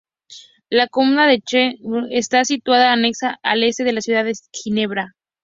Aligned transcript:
La 0.71 0.87
comuna 0.87 1.27
de 1.27 1.39
Chêne-Bougeries 1.45 2.07
está 2.09 2.43
situada 2.43 2.91
anexa 2.91 3.37
al 3.43 3.61
este 3.61 3.83
de 3.83 3.93
la 3.93 4.01
ciudad 4.01 4.25
de 4.25 4.33
Ginebra. 4.51 5.15